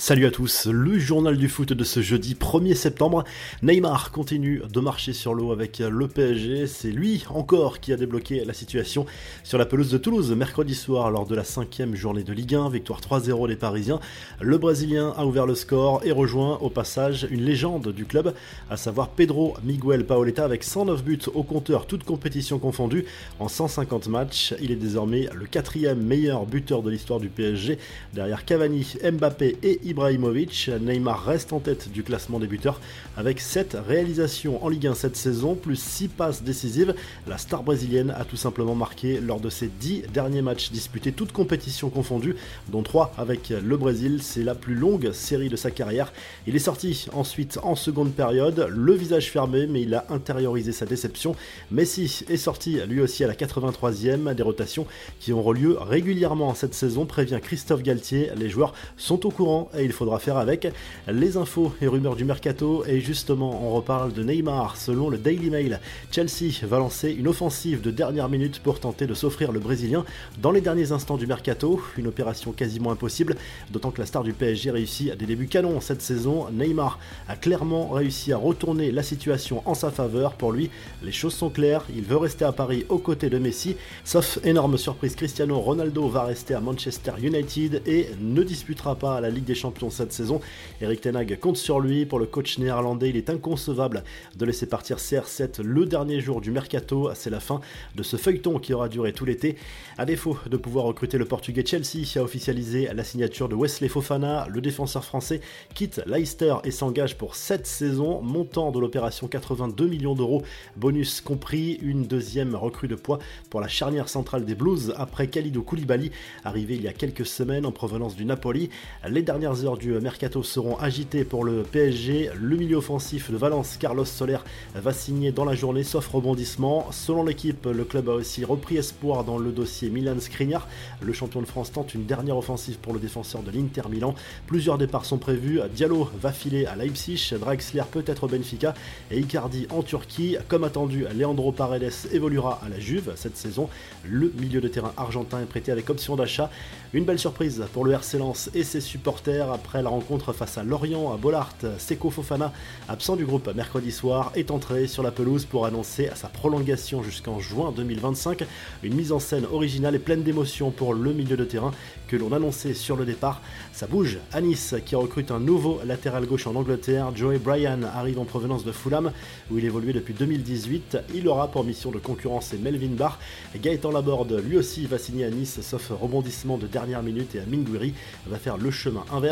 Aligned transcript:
Salut 0.00 0.24
à 0.24 0.30
tous, 0.30 0.66
le 0.66 0.98
journal 0.98 1.36
du 1.36 1.50
foot 1.50 1.74
de 1.74 1.84
ce 1.84 2.00
jeudi 2.00 2.32
1er 2.32 2.74
septembre. 2.74 3.22
Neymar 3.62 4.12
continue 4.12 4.62
de 4.72 4.80
marcher 4.80 5.12
sur 5.12 5.34
l'eau 5.34 5.52
avec 5.52 5.78
le 5.78 6.08
PSG. 6.08 6.66
C'est 6.66 6.90
lui 6.90 7.22
encore 7.28 7.80
qui 7.80 7.92
a 7.92 7.98
débloqué 7.98 8.42
la 8.46 8.54
situation 8.54 9.04
sur 9.44 9.58
la 9.58 9.66
pelouse 9.66 9.90
de 9.90 9.98
Toulouse 9.98 10.32
mercredi 10.32 10.74
soir 10.74 11.10
lors 11.10 11.26
de 11.26 11.34
la 11.34 11.44
cinquième 11.44 11.94
journée 11.94 12.22
de 12.22 12.32
Ligue 12.32 12.54
1. 12.54 12.70
Victoire 12.70 13.02
3-0 13.02 13.46
des 13.46 13.56
Parisiens. 13.56 14.00
Le 14.40 14.56
Brésilien 14.56 15.12
a 15.18 15.26
ouvert 15.26 15.44
le 15.44 15.54
score 15.54 16.00
et 16.02 16.12
rejoint 16.12 16.56
au 16.62 16.70
passage 16.70 17.28
une 17.30 17.42
légende 17.42 17.92
du 17.92 18.06
club, 18.06 18.32
à 18.70 18.78
savoir 18.78 19.10
Pedro 19.10 19.54
Miguel 19.64 20.06
Paoletta 20.06 20.46
avec 20.46 20.64
109 20.64 21.04
buts 21.04 21.20
au 21.34 21.42
compteur, 21.42 21.84
toutes 21.84 22.04
compétitions 22.04 22.58
confondues, 22.58 23.04
en 23.38 23.48
150 23.48 24.08
matchs. 24.08 24.54
Il 24.62 24.70
est 24.70 24.76
désormais 24.76 25.28
le 25.34 25.44
quatrième 25.44 26.00
meilleur 26.00 26.46
buteur 26.46 26.82
de 26.82 26.88
l'histoire 26.88 27.20
du 27.20 27.28
PSG, 27.28 27.76
derrière 28.14 28.46
Cavani, 28.46 28.94
Mbappé 29.04 29.58
et 29.62 29.89
Ibrahimovic. 29.90 30.70
Neymar 30.80 31.24
reste 31.24 31.52
en 31.52 31.58
tête 31.58 31.90
du 31.90 32.02
classement 32.02 32.38
des 32.38 32.46
buteurs 32.46 32.80
avec 33.16 33.40
7 33.40 33.76
réalisations 33.86 34.64
en 34.64 34.68
Ligue 34.68 34.86
1 34.86 34.94
cette 34.94 35.16
saison, 35.16 35.54
plus 35.54 35.80
6 35.80 36.08
passes 36.08 36.42
décisives. 36.42 36.94
La 37.26 37.38
star 37.38 37.62
brésilienne 37.62 38.10
a 38.10 38.24
tout 38.24 38.36
simplement 38.36 38.74
marqué 38.74 39.20
lors 39.20 39.40
de 39.40 39.50
ses 39.50 39.66
10 39.66 40.04
derniers 40.12 40.42
matchs 40.42 40.70
disputés, 40.70 41.12
toutes 41.12 41.32
compétitions 41.32 41.90
confondues, 41.90 42.36
dont 42.68 42.82
3 42.82 43.14
avec 43.18 43.50
le 43.50 43.76
Brésil. 43.76 44.20
C'est 44.22 44.44
la 44.44 44.54
plus 44.54 44.74
longue 44.74 45.12
série 45.12 45.48
de 45.48 45.56
sa 45.56 45.70
carrière. 45.70 46.12
Il 46.46 46.54
est 46.54 46.60
sorti 46.60 47.06
ensuite 47.12 47.58
en 47.62 47.74
seconde 47.74 48.12
période, 48.12 48.68
le 48.70 48.92
visage 48.94 49.30
fermé, 49.30 49.66
mais 49.66 49.82
il 49.82 49.94
a 49.94 50.06
intériorisé 50.08 50.72
sa 50.72 50.86
déception. 50.86 51.34
Messi 51.70 52.24
est 52.28 52.36
sorti 52.36 52.78
lui 52.86 53.00
aussi 53.00 53.24
à 53.24 53.26
la 53.26 53.34
83e, 53.34 54.34
des 54.34 54.42
rotations 54.42 54.86
qui 55.18 55.32
auront 55.32 55.52
lieu 55.52 55.76
régulièrement 55.78 56.54
cette 56.54 56.74
saison, 56.74 57.06
prévient 57.06 57.40
Christophe 57.42 57.82
Galtier. 57.82 58.30
Les 58.36 58.48
joueurs 58.48 58.72
sont 58.96 59.26
au 59.26 59.30
courant 59.30 59.68
il 59.82 59.92
faudra 59.92 60.18
faire 60.18 60.36
avec. 60.36 60.68
Les 61.08 61.36
infos 61.36 61.72
et 61.80 61.86
rumeurs 61.86 62.16
du 62.16 62.24
mercato, 62.24 62.84
et 62.86 63.00
justement, 63.00 63.60
on 63.64 63.74
reparle 63.74 64.12
de 64.12 64.22
Neymar. 64.22 64.76
Selon 64.76 65.08
le 65.08 65.18
Daily 65.18 65.50
Mail, 65.50 65.80
Chelsea 66.10 66.52
va 66.62 66.78
lancer 66.78 67.10
une 67.10 67.28
offensive 67.28 67.80
de 67.80 67.90
dernière 67.90 68.28
minute 68.28 68.60
pour 68.60 68.80
tenter 68.80 69.06
de 69.06 69.14
s'offrir 69.14 69.52
le 69.52 69.60
Brésilien 69.60 70.04
dans 70.40 70.50
les 70.50 70.60
derniers 70.60 70.92
instants 70.92 71.16
du 71.16 71.26
mercato. 71.26 71.80
Une 71.96 72.06
opération 72.06 72.52
quasiment 72.52 72.90
impossible, 72.90 73.36
d'autant 73.70 73.90
que 73.90 74.00
la 74.00 74.06
star 74.06 74.22
du 74.22 74.32
PSG 74.32 74.70
réussit 74.70 75.10
à 75.10 75.16
des 75.16 75.26
débuts 75.26 75.46
canons 75.46 75.80
cette 75.80 76.02
saison. 76.02 76.46
Neymar 76.52 76.98
a 77.28 77.36
clairement 77.36 77.88
réussi 77.88 78.32
à 78.32 78.36
retourner 78.36 78.90
la 78.90 79.02
situation 79.02 79.62
en 79.64 79.74
sa 79.74 79.90
faveur. 79.90 80.34
Pour 80.34 80.52
lui, 80.52 80.70
les 81.02 81.12
choses 81.12 81.34
sont 81.34 81.50
claires. 81.50 81.84
Il 81.94 82.02
veut 82.02 82.16
rester 82.16 82.44
à 82.44 82.52
Paris 82.52 82.84
aux 82.88 82.98
côtés 82.98 83.30
de 83.30 83.38
Messi. 83.38 83.76
Sauf 84.04 84.38
énorme 84.44 84.78
surprise, 84.78 85.14
Cristiano 85.14 85.58
Ronaldo 85.58 86.08
va 86.08 86.24
rester 86.24 86.54
à 86.54 86.60
Manchester 86.60 87.12
United 87.22 87.82
et 87.86 88.08
ne 88.20 88.42
disputera 88.42 88.96
pas 88.96 89.20
la 89.20 89.30
Ligue 89.30 89.44
des 89.44 89.54
Champions 89.54 89.69
cette 89.90 90.12
saison. 90.12 90.40
Eric 90.80 91.00
Tenag 91.00 91.38
compte 91.38 91.56
sur 91.56 91.80
lui. 91.80 92.06
Pour 92.06 92.18
le 92.18 92.26
coach 92.26 92.58
néerlandais, 92.58 93.10
il 93.10 93.16
est 93.16 93.30
inconcevable 93.30 94.04
de 94.36 94.44
laisser 94.44 94.66
partir 94.66 94.98
CR7 94.98 95.62
le 95.62 95.86
dernier 95.86 96.20
jour 96.20 96.40
du 96.40 96.50
mercato. 96.50 97.10
C'est 97.14 97.30
la 97.30 97.40
fin 97.40 97.60
de 97.94 98.02
ce 98.02 98.16
feuilleton 98.16 98.58
qui 98.58 98.74
aura 98.74 98.88
duré 98.88 99.12
tout 99.12 99.24
l'été. 99.24 99.56
À 99.96 100.04
défaut 100.04 100.38
de 100.46 100.56
pouvoir 100.56 100.84
recruter 100.84 101.18
le 101.18 101.24
portugais 101.24 101.64
Chelsea 101.64 102.06
a 102.16 102.20
officialisé 102.22 102.88
la 102.92 103.04
signature 103.04 103.48
de 103.48 103.54
Wesley 103.54 103.88
Fofana. 103.88 104.46
Le 104.48 104.60
défenseur 104.60 105.04
français 105.04 105.40
quitte 105.74 106.02
Leicester 106.06 106.56
et 106.64 106.70
s'engage 106.70 107.16
pour 107.16 107.36
7 107.36 107.66
saisons. 107.66 108.20
Montant 108.22 108.72
de 108.72 108.78
l'opération 108.80 109.28
82 109.28 109.86
millions 109.86 110.14
d'euros, 110.14 110.42
bonus 110.76 111.20
compris. 111.20 111.78
Une 111.82 112.04
deuxième 112.04 112.54
recrue 112.54 112.88
de 112.88 112.96
poids 112.96 113.18
pour 113.48 113.60
la 113.60 113.68
charnière 113.68 114.08
centrale 114.08 114.44
des 114.44 114.54
Blues 114.54 114.92
après 114.96 115.28
Khalidou 115.28 115.62
Koulibaly, 115.62 116.10
arrivé 116.44 116.74
il 116.74 116.82
y 116.82 116.88
a 116.88 116.92
quelques 116.92 117.26
semaines 117.26 117.66
en 117.66 117.72
provenance 117.72 118.16
du 118.16 118.24
Napoli. 118.24 118.70
Les 119.08 119.22
dernières 119.22 119.59
heures 119.64 119.76
du 119.76 119.92
mercato 119.92 120.42
seront 120.42 120.76
agitées 120.76 121.24
pour 121.24 121.44
le 121.44 121.62
PSG. 121.62 122.30
Le 122.34 122.56
milieu 122.56 122.76
offensif 122.76 123.30
de 123.30 123.36
Valence, 123.36 123.76
Carlos 123.78 124.04
Soler, 124.04 124.38
va 124.74 124.92
signer 124.92 125.32
dans 125.32 125.44
la 125.44 125.54
journée, 125.54 125.82
sauf 125.82 126.06
rebondissement. 126.08 126.86
Selon 126.90 127.24
l'équipe, 127.24 127.66
le 127.66 127.84
club 127.84 128.08
a 128.08 128.12
aussi 128.12 128.44
repris 128.44 128.76
espoir 128.76 129.24
dans 129.24 129.38
le 129.38 129.52
dossier 129.52 129.90
Milan 129.90 130.18
Skriniar. 130.18 130.68
Le 131.00 131.12
champion 131.12 131.40
de 131.40 131.46
France 131.46 131.72
tente 131.72 131.94
une 131.94 132.04
dernière 132.04 132.36
offensive 132.36 132.78
pour 132.78 132.92
le 132.92 132.98
défenseur 132.98 133.42
de 133.42 133.50
l'Inter 133.50 133.88
Milan. 133.90 134.14
Plusieurs 134.46 134.78
départs 134.78 135.04
sont 135.04 135.18
prévus. 135.18 135.60
Diallo 135.74 136.08
va 136.20 136.32
filer 136.32 136.66
à 136.66 136.76
Leipzig, 136.76 137.34
Draxler 137.38 137.84
peut-être 137.90 138.24
au 138.24 138.28
Benfica 138.28 138.74
et 139.10 139.18
Icardi 139.18 139.66
en 139.70 139.82
Turquie. 139.82 140.36
Comme 140.48 140.64
attendu, 140.64 141.06
Leandro 141.16 141.52
Paredes 141.52 141.92
évoluera 142.12 142.60
à 142.64 142.68
la 142.68 142.78
Juve 142.78 143.12
cette 143.16 143.36
saison. 143.36 143.68
Le 144.04 144.32
milieu 144.38 144.60
de 144.60 144.68
terrain 144.68 144.92
argentin 144.96 145.40
est 145.40 145.46
prêté 145.46 145.72
avec 145.72 145.88
option 145.90 146.16
d'achat. 146.16 146.50
Une 146.92 147.04
belle 147.04 147.18
surprise 147.18 147.64
pour 147.72 147.84
le 147.84 147.92
RC 147.92 148.18
Lens 148.18 148.50
et 148.54 148.64
ses 148.64 148.80
supporters 148.80 149.39
après 149.48 149.82
la 149.82 149.88
rencontre 149.88 150.32
face 150.32 150.58
à 150.58 150.62
Lorient 150.62 151.12
à 151.12 151.16
Bollard. 151.16 151.54
Seko 151.78 152.10
Fofana, 152.10 152.52
absent 152.88 153.16
du 153.16 153.24
groupe 153.24 153.48
mercredi 153.54 153.92
soir, 153.92 154.32
est 154.34 154.50
entré 154.50 154.86
sur 154.86 155.02
la 155.02 155.10
pelouse 155.10 155.46
pour 155.46 155.64
annoncer 155.64 156.10
sa 156.14 156.28
prolongation 156.28 157.02
jusqu'en 157.02 157.40
juin 157.40 157.72
2025. 157.74 158.44
Une 158.82 158.94
mise 158.94 159.12
en 159.12 159.18
scène 159.18 159.46
originale 159.50 159.94
et 159.94 159.98
pleine 159.98 160.22
d'émotion 160.22 160.70
pour 160.70 160.92
le 160.92 161.12
milieu 161.12 161.36
de 161.36 161.44
terrain 161.44 161.70
que 162.08 162.16
l'on 162.16 162.32
annonçait 162.32 162.74
sur 162.74 162.96
le 162.96 163.04
départ. 163.04 163.40
Ça 163.72 163.86
bouge 163.86 164.18
à 164.32 164.40
Nice 164.40 164.74
qui 164.84 164.96
recrute 164.96 165.30
un 165.30 165.40
nouveau 165.40 165.80
latéral 165.86 166.26
gauche 166.26 166.46
en 166.46 166.56
Angleterre. 166.56 167.12
Joey 167.14 167.38
Bryan 167.38 167.84
arrive 167.84 168.18
en 168.18 168.24
provenance 168.24 168.64
de 168.64 168.72
Fulham 168.72 169.12
où 169.50 169.58
il 169.58 169.64
évoluait 169.64 169.92
depuis 169.92 170.14
2018. 170.14 170.98
Il 171.14 171.28
aura 171.28 171.48
pour 171.48 171.64
mission 171.64 171.90
de 171.90 171.98
concurrencer 171.98 172.58
Melvin 172.58 172.94
Barr. 172.94 173.18
Gaëtan 173.56 173.92
Laborde 173.92 174.42
lui 174.44 174.58
aussi 174.58 174.86
va 174.86 174.98
signer 174.98 175.24
à 175.24 175.30
Nice 175.30 175.60
sauf 175.62 175.90
rebondissement 175.90 176.58
de 176.58 176.66
dernière 176.66 177.02
minute 177.02 177.34
et 177.36 177.40
Amin 177.40 177.62
Gouiri 177.62 177.94
va 178.26 178.38
faire 178.38 178.56
le 178.56 178.70
chemin 178.70 179.04
inverse. 179.12 179.29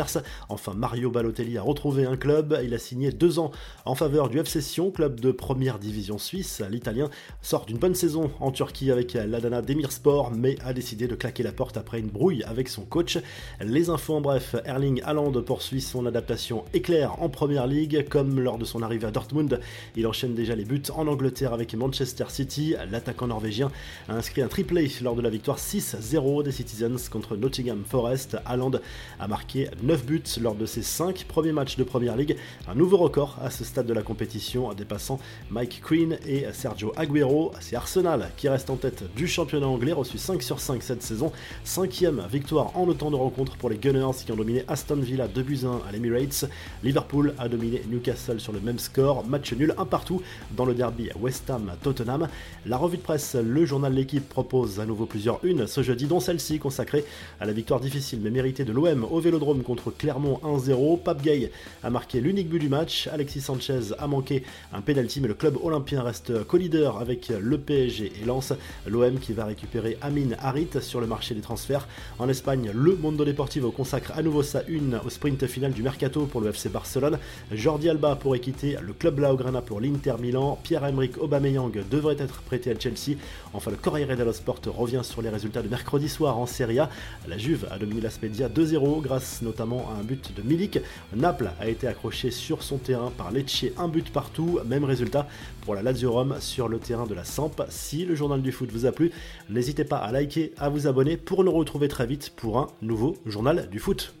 Enfin, 0.49 0.73
Mario 0.73 1.11
Balotelli 1.11 1.57
a 1.57 1.61
retrouvé 1.61 2.05
un 2.05 2.15
club. 2.15 2.57
Il 2.63 2.73
a 2.73 2.77
signé 2.77 3.11
deux 3.11 3.39
ans 3.39 3.51
en 3.85 3.95
faveur 3.95 4.29
du 4.29 4.39
FC 4.39 4.61
Sion, 4.61 4.91
club 4.91 5.19
de 5.19 5.31
première 5.31 5.79
division 5.79 6.17
suisse. 6.17 6.61
L'Italien 6.69 7.09
sort 7.41 7.65
d'une 7.65 7.77
bonne 7.77 7.95
saison 7.95 8.31
en 8.39 8.51
Turquie 8.51 8.91
avec 8.91 9.13
l'Adana 9.13 9.61
Demirspor, 9.61 10.31
mais 10.31 10.57
a 10.63 10.73
décidé 10.73 11.07
de 11.07 11.15
claquer 11.15 11.43
la 11.43 11.51
porte 11.51 11.77
après 11.77 11.99
une 11.99 12.07
brouille 12.07 12.43
avec 12.43 12.69
son 12.69 12.83
coach. 12.83 13.17
Les 13.61 13.89
infos 13.89 14.15
en 14.15 14.21
bref, 14.21 14.55
Erling 14.65 15.01
Haaland 15.03 15.31
poursuit 15.41 15.81
son 15.81 16.05
adaptation 16.05 16.63
éclair 16.73 17.21
en 17.21 17.29
première 17.29 17.67
ligue, 17.67 18.07
comme 18.09 18.39
lors 18.39 18.57
de 18.57 18.65
son 18.65 18.81
arrivée 18.81 19.07
à 19.07 19.11
Dortmund. 19.11 19.59
Il 19.95 20.07
enchaîne 20.07 20.35
déjà 20.35 20.55
les 20.55 20.65
buts 20.65 20.81
en 20.95 21.07
Angleterre 21.07 21.53
avec 21.53 21.73
Manchester 21.73 22.25
City. 22.29 22.75
L'attaquant 22.91 23.27
norvégien 23.27 23.71
a 24.07 24.13
inscrit 24.13 24.41
un 24.41 24.47
triplé 24.47 24.89
lors 25.01 25.15
de 25.15 25.21
la 25.21 25.29
victoire 25.29 25.57
6-0 25.57 26.43
des 26.43 26.51
Citizens 26.51 27.09
contre 27.11 27.35
Nottingham 27.35 27.83
Forest. 27.85 28.37
Haaland 28.45 28.71
a 29.19 29.27
marqué 29.27 29.67
9 29.89 30.05
buts 30.05 30.21
lors 30.39 30.53
de 30.53 30.67
ses 30.67 30.83
5 30.83 31.25
premiers 31.27 31.51
matchs 31.51 31.75
de 31.75 31.83
Première 31.83 32.15
Ligue, 32.15 32.37
un 32.67 32.75
nouveau 32.75 32.97
record 32.97 33.39
à 33.43 33.49
ce 33.49 33.63
stade 33.63 33.87
de 33.87 33.93
la 33.93 34.03
compétition, 34.03 34.71
dépassant 34.75 35.19
Mike 35.49 35.81
Queen 35.83 36.19
et 36.27 36.45
Sergio 36.53 36.93
Aguero. 36.95 37.53
C'est 37.59 37.75
Arsenal 37.75 38.29
qui 38.37 38.47
reste 38.49 38.69
en 38.69 38.75
tête 38.75 39.03
du 39.15 39.27
championnat 39.27 39.67
anglais, 39.67 39.91
reçu 39.91 40.19
5 40.19 40.43
sur 40.43 40.59
5 40.59 40.83
cette 40.83 41.01
saison, 41.01 41.31
cinquième 41.63 42.23
victoire 42.31 42.77
en 42.77 42.87
autant 42.87 43.09
de 43.09 43.15
rencontres 43.15 43.57
pour 43.57 43.71
les 43.71 43.77
Gunners 43.77 44.11
qui 44.23 44.31
ont 44.31 44.35
dominé 44.35 44.63
Aston 44.67 44.97
Villa 44.97 45.27
2 45.27 45.41
buts 45.41 45.61
1 45.63 45.89
à 45.89 45.91
l'Emirates. 45.91 46.45
Liverpool 46.83 47.33
a 47.39 47.49
dominé 47.49 47.81
Newcastle 47.89 48.39
sur 48.39 48.53
le 48.53 48.59
même 48.59 48.77
score, 48.77 49.25
match 49.25 49.53
nul 49.53 49.73
un 49.75 49.85
partout 49.85 50.21
dans 50.55 50.65
le 50.65 50.75
derby 50.75 51.09
West 51.19 51.49
Ham-Tottenham. 51.49 52.27
La 52.67 52.77
revue 52.77 52.97
de 52.97 53.01
presse, 53.01 53.33
le 53.33 53.65
journal 53.65 53.91
L'équipe 53.91 54.29
propose 54.29 54.79
à 54.79 54.85
nouveau 54.85 55.07
plusieurs 55.07 55.43
unes 55.43 55.65
ce 55.65 55.81
jeudi, 55.81 56.05
dont 56.05 56.19
celle-ci 56.19 56.59
consacrée 56.59 57.05
à 57.39 57.47
la 57.47 57.53
victoire 57.53 57.79
difficile 57.79 58.19
mais 58.21 58.29
méritée 58.29 58.65
de 58.65 58.71
l'OM 58.71 59.03
au 59.09 59.19
Vélodrome 59.19 59.63
contre 59.63 59.78
Clermont 59.97 60.39
1-0. 60.43 61.01
Pape 61.01 61.21
Gay 61.21 61.51
a 61.83 61.89
marqué 61.89 62.21
l'unique 62.21 62.49
but 62.49 62.59
du 62.59 62.69
match. 62.69 63.07
Alexis 63.11 63.41
Sanchez 63.41 63.93
a 63.97 64.07
manqué 64.07 64.43
un 64.73 64.81
penalty, 64.81 65.21
mais 65.21 65.27
le 65.27 65.33
club 65.33 65.57
olympien 65.61 66.03
reste 66.03 66.43
co-leader 66.43 66.97
avec 66.97 67.29
le 67.29 67.57
PSG 67.57 68.11
et 68.21 68.25
Lens. 68.25 68.53
L'OM 68.87 69.19
qui 69.19 69.33
va 69.33 69.45
récupérer 69.45 69.97
Amin 70.01 70.35
Harit 70.39 70.69
sur 70.81 71.01
le 71.01 71.07
marché 71.07 71.35
des 71.35 71.41
transferts. 71.41 71.87
En 72.17 72.29
Espagne, 72.29 72.71
le 72.73 72.95
Mondo 72.95 73.25
Deportivo 73.25 73.71
consacre 73.71 74.11
à 74.15 74.21
nouveau 74.21 74.43
sa 74.43 74.63
une 74.67 74.99
au 75.05 75.09
sprint 75.09 75.45
final 75.47 75.71
du 75.71 75.83
mercato 75.83 76.25
pour 76.25 76.41
le 76.41 76.49
FC 76.49 76.69
Barcelone. 76.69 77.17
Jordi 77.51 77.89
Alba 77.89 78.15
pourrait 78.15 78.39
quitter 78.39 78.77
le 78.81 78.93
club 78.93 79.15
Blaugrana 79.15 79.61
pour 79.61 79.81
l'Inter 79.81 80.15
Milan. 80.19 80.59
Pierre-Emerick 80.63 81.17
Aubameyang 81.17 81.71
devrait 81.89 82.17
être 82.19 82.41
prêté 82.41 82.71
à 82.71 82.79
Chelsea. 82.79 83.17
Enfin, 83.53 83.71
le 83.71 83.77
Corriere 83.77 84.15
dello 84.15 84.33
Sport 84.33 84.61
revient 84.67 85.01
sur 85.03 85.21
les 85.21 85.29
résultats 85.29 85.61
de 85.61 85.67
mercredi 85.67 86.09
soir 86.09 86.37
en 86.37 86.45
Serie 86.45 86.79
A. 86.79 86.89
La 87.27 87.37
Juve 87.37 87.67
a 87.71 87.77
dominé 87.77 88.01
la 88.01 88.09
Spezia 88.09 88.49
2-0 88.49 89.01
grâce 89.01 89.41
notamment 89.41 89.68
un 89.77 90.03
but 90.03 90.35
de 90.35 90.41
Milik. 90.41 90.79
Naples 91.15 91.51
a 91.59 91.67
été 91.67 91.87
accroché 91.87 92.31
sur 92.31 92.63
son 92.63 92.77
terrain 92.77 93.11
par 93.15 93.31
Lecce, 93.31 93.65
un 93.77 93.87
but 93.87 94.11
partout. 94.11 94.59
Même 94.65 94.83
résultat 94.83 95.27
pour 95.61 95.75
la 95.75 95.81
Lazio 95.81 96.11
Rome 96.11 96.37
sur 96.39 96.67
le 96.67 96.79
terrain 96.79 97.05
de 97.05 97.13
la 97.13 97.23
Samp. 97.23 97.51
Si 97.69 98.05
le 98.05 98.15
journal 98.15 98.41
du 98.41 98.51
foot 98.51 98.71
vous 98.71 98.85
a 98.85 98.91
plu, 98.91 99.11
n'hésitez 99.49 99.83
pas 99.83 99.97
à 99.97 100.11
liker, 100.11 100.53
à 100.57 100.69
vous 100.69 100.87
abonner 100.87 101.17
pour 101.17 101.43
nous 101.43 101.51
retrouver 101.51 101.87
très 101.87 102.07
vite 102.07 102.33
pour 102.35 102.57
un 102.57 102.67
nouveau 102.81 103.15
journal 103.25 103.69
du 103.69 103.79
foot. 103.79 104.13